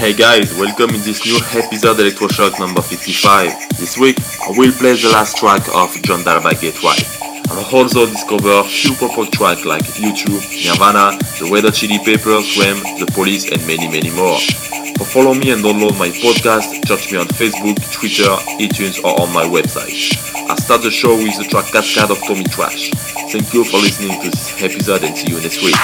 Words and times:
Hey 0.00 0.14
guys, 0.14 0.56
welcome 0.56 0.94
in 0.94 1.02
this 1.02 1.26
new 1.26 1.36
episode 1.60 1.98
Electrochoc 1.98 2.58
number 2.58 2.80
55. 2.80 3.76
This 3.76 3.98
week, 3.98 4.16
I 4.40 4.48
will 4.48 4.72
play 4.72 4.96
the 4.96 5.10
last 5.12 5.36
track 5.36 5.60
of 5.74 5.92
John 6.00 6.24
Darby 6.24 6.72
Right. 6.80 7.04
I 7.52 7.68
also 7.70 8.06
discover 8.06 8.64
few 8.64 8.96
pop 8.96 9.28
tracks 9.30 9.66
like 9.66 9.84
U2, 9.84 10.64
Nirvana, 10.64 11.20
The 11.36 11.44
Hot 11.52 11.74
Chili 11.74 11.98
Peppers, 11.98 12.56
Wham, 12.56 12.80
The 12.96 13.12
Police, 13.12 13.52
and 13.52 13.60
many, 13.66 13.88
many 13.92 14.08
more. 14.16 14.40
So 14.40 15.04
follow 15.04 15.34
me 15.34 15.52
and 15.52 15.62
download 15.62 15.98
my 15.98 16.08
podcast, 16.08 16.80
search 16.88 17.12
me 17.12 17.18
on 17.18 17.26
Facebook, 17.36 17.76
Twitter, 17.92 18.32
iTunes, 18.56 19.04
or 19.04 19.20
on 19.20 19.30
my 19.34 19.44
website. 19.44 20.16
I 20.48 20.56
start 20.56 20.80
the 20.80 20.90
show 20.90 21.14
with 21.14 21.36
the 21.36 21.44
track 21.44 21.76
Cascade 21.76 22.10
of 22.10 22.24
Tommy 22.24 22.44
Trash. 22.44 22.88
Thank 23.28 23.52
you 23.52 23.64
for 23.64 23.76
listening 23.76 24.18
to 24.22 24.30
this 24.30 24.62
episode 24.62 25.04
and 25.04 25.14
see 25.14 25.28
you 25.28 25.42
next 25.42 25.60
week. 25.62 25.76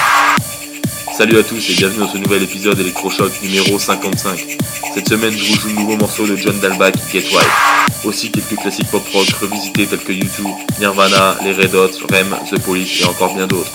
Salut 1.17 1.39
à 1.39 1.43
tous 1.43 1.71
et 1.71 1.73
bienvenue 1.73 2.01
dans 2.01 2.11
ce 2.11 2.19
nouvel 2.19 2.43
épisode 2.43 2.79
Electrochoc 2.79 3.41
numéro 3.41 3.79
55. 3.79 4.59
Cette 4.93 5.09
semaine, 5.09 5.35
je 5.35 5.45
vous 5.45 5.59
joue 5.59 5.69
le 5.69 5.73
nouveau 5.73 5.97
morceau 5.97 6.27
de 6.27 6.35
John 6.35 6.59
Dalbach, 6.59 6.93
Get 7.11 7.23
Wild. 7.31 7.47
Aussi 8.03 8.29
quelques 8.29 8.55
classiques 8.55 8.91
pop 8.91 9.01
rock 9.11 9.27
revisités 9.41 9.87
tels 9.87 9.97
que 9.97 10.11
YouTube, 10.11 10.45
Nirvana, 10.79 11.35
les 11.43 11.53
Red 11.53 11.73
Hot, 11.73 11.89
Rem, 12.11 12.37
The 12.51 12.59
Police 12.59 13.01
et 13.01 13.05
encore 13.05 13.33
bien 13.33 13.47
d'autres. 13.47 13.71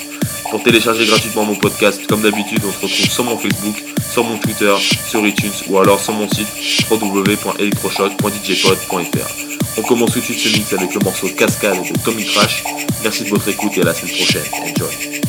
Pour 0.52 0.62
télécharger 0.62 1.04
gratuitement 1.04 1.44
mon 1.44 1.56
podcast, 1.56 2.06
comme 2.06 2.22
d'habitude, 2.22 2.60
on 2.64 2.70
se 2.70 2.78
retrouve 2.78 3.10
sur 3.10 3.24
mon 3.24 3.36
Facebook, 3.36 3.82
sur 4.12 4.22
mon 4.22 4.38
Twitter, 4.38 4.76
sur 5.08 5.26
iTunes 5.26 5.50
ou 5.66 5.80
alors 5.80 5.98
sur 5.98 6.12
mon 6.12 6.28
site 6.28 6.46
www.electrochoc.djpod.fr. 6.88 9.78
On 9.78 9.82
commence 9.82 10.12
tout 10.12 10.20
de 10.20 10.24
suite 10.26 10.38
ce 10.38 10.48
mix 10.56 10.72
avec 10.74 10.94
le 10.94 11.00
morceau 11.00 11.26
Cascade 11.36 11.82
de 11.82 11.92
Tommy 12.04 12.24
Trash. 12.24 12.62
Merci 13.02 13.24
de 13.24 13.30
votre 13.30 13.48
écoute 13.48 13.72
et 13.78 13.80
à 13.80 13.84
la 13.86 13.94
semaine 13.94 14.14
prochaine. 14.14 14.44
Enjoy. 14.62 15.22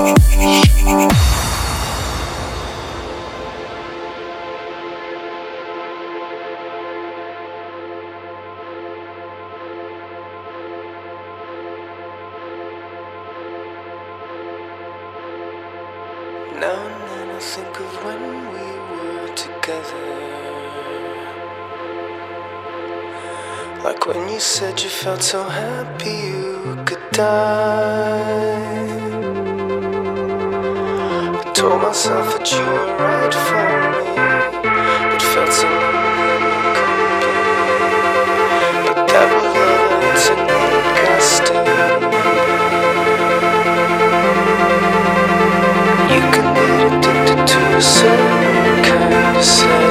Oh, 0.00 0.27
so 25.16 25.42
happy 25.42 26.10
you 26.10 26.76
could 26.84 27.00
die. 27.12 28.28
I 31.40 31.52
told 31.54 31.82
myself 31.82 32.26
that 32.34 32.52
you 32.52 32.60
were 32.60 32.86
right 32.98 33.34
for 33.46 33.68
me, 33.92 34.04
but 35.10 35.22
felt 35.32 35.52
so 35.52 35.66
lonely. 35.66 36.48
But 38.86 38.98
that 39.08 39.28
was 39.32 39.46
love, 39.56 40.04
it's 40.12 40.28
an 40.28 40.40
disgusting. 41.18 41.66
You 46.14 46.22
can 46.34 46.48
get 46.54 46.70
addicted 46.86 47.40
to 47.52 47.60
a 47.76 47.80
certain 47.80 48.76
kind 48.84 49.36
of 49.36 49.44
sadness, 49.44 49.87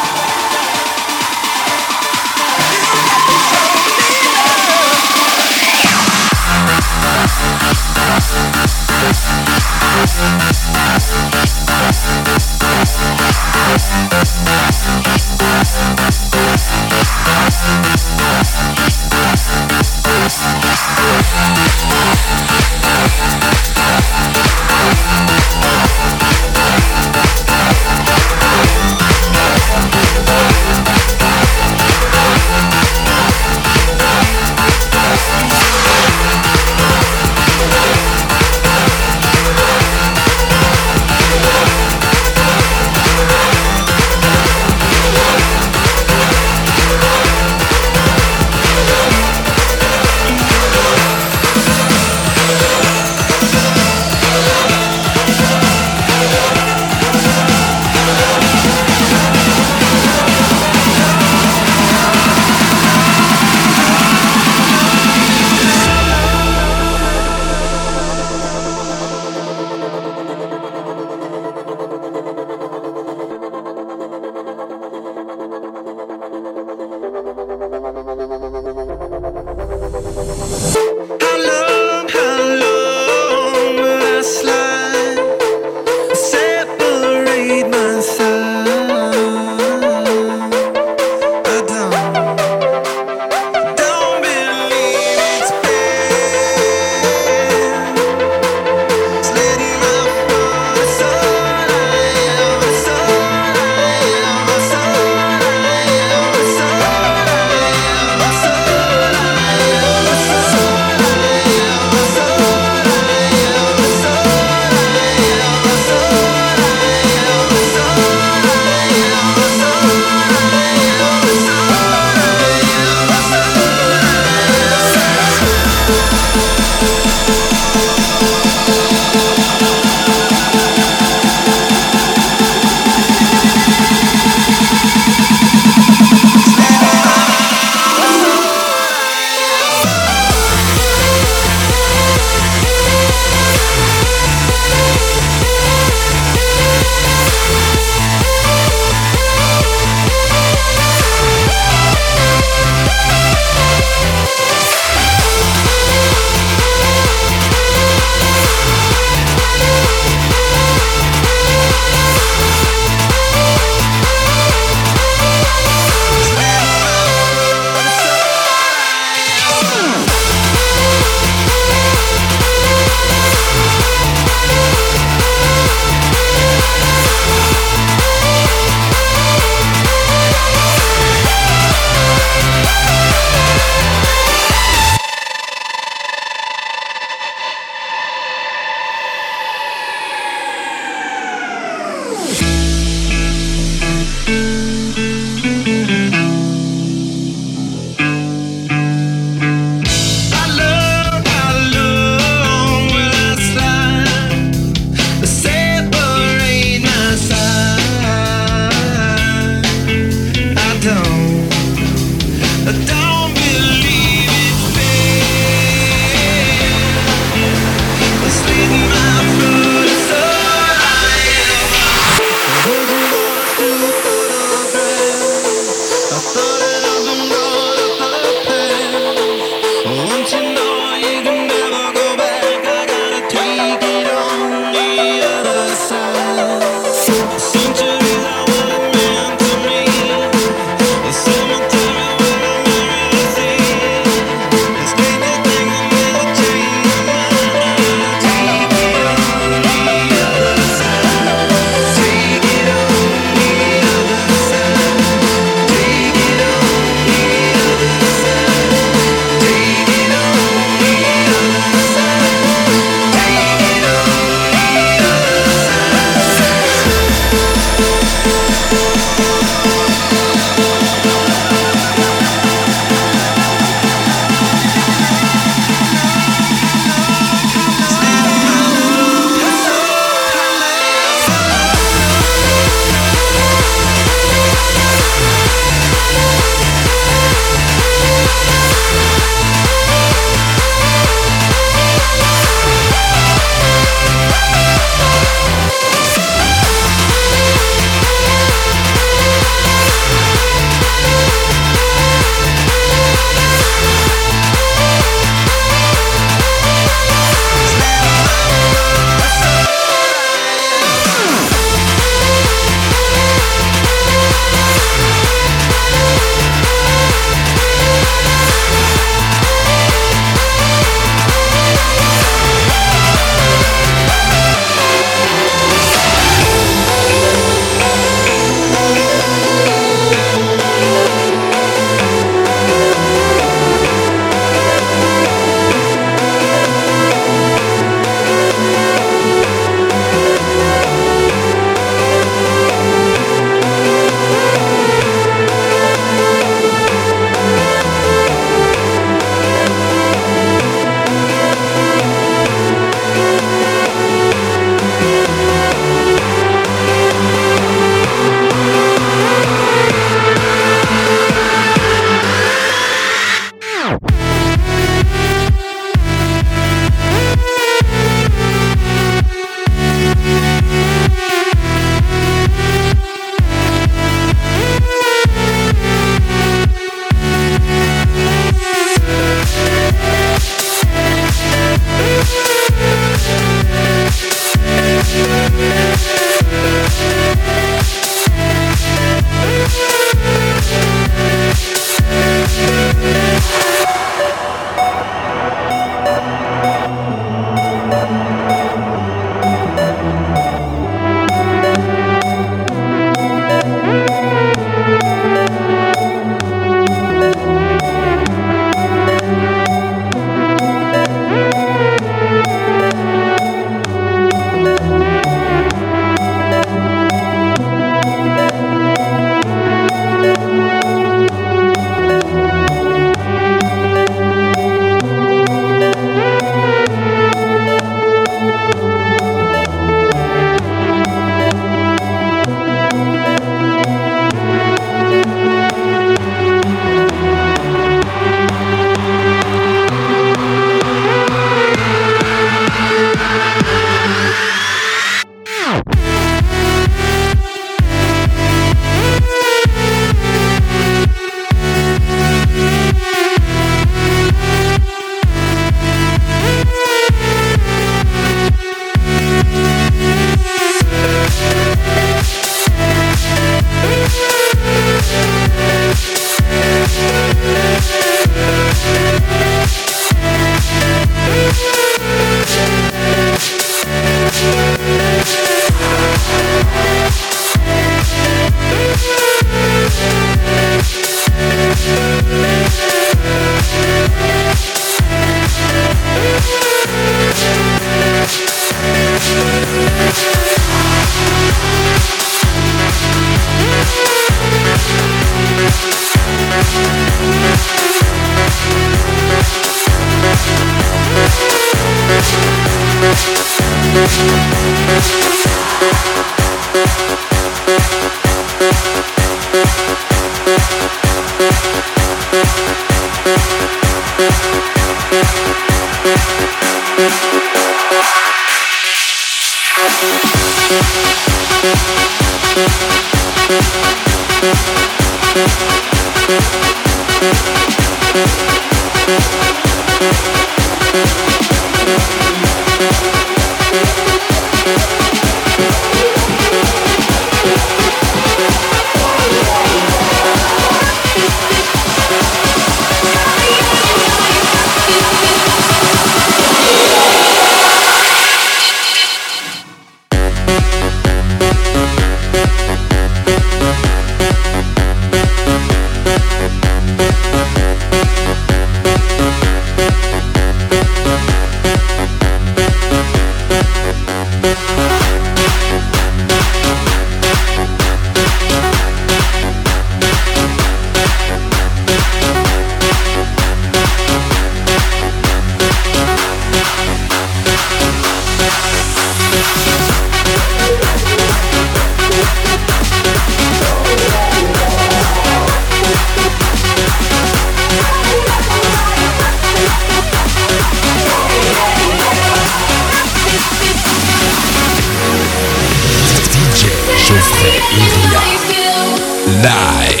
live. 599.43 600.00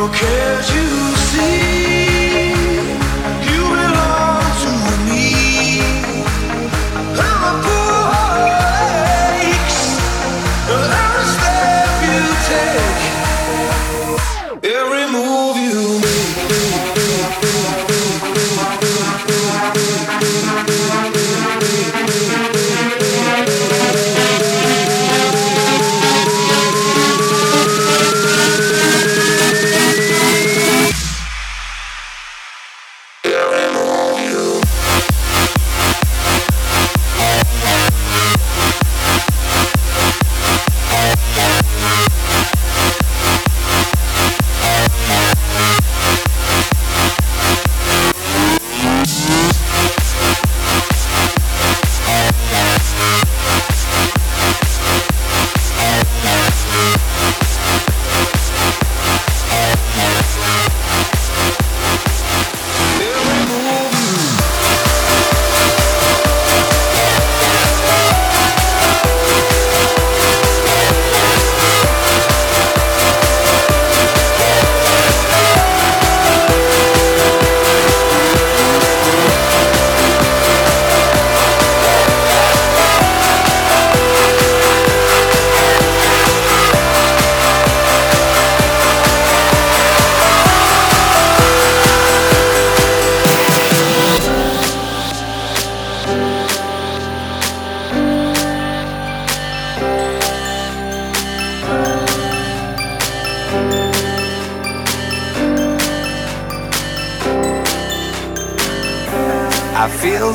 Oh, 0.00 0.08
can't 0.14 0.74
you 0.76 1.16
see? 1.16 1.97